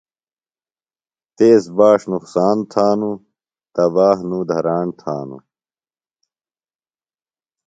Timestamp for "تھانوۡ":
2.71-3.17, 4.99-5.43